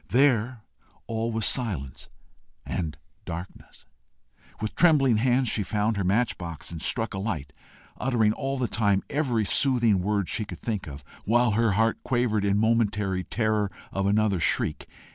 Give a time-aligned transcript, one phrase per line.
[0.09, 0.63] There
[1.05, 2.09] all was silence
[2.65, 3.85] and darkness.
[4.59, 7.53] With trembling hands she found her match box and struck a light,
[7.99, 12.43] uttering all the time every soothing word she could think of, while her heart quavered
[12.45, 14.89] in momentary terror of another shriek.